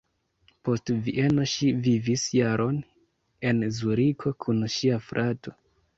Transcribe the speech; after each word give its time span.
Post 0.67 0.91
Vieno 1.07 1.43
ŝi 1.51 1.69
vivis 1.87 2.25
jaron 2.37 2.79
en 3.51 3.61
Zuriko 3.81 4.37
kun 4.47 4.65
ŝia 4.79 4.99
frato. 5.11 5.55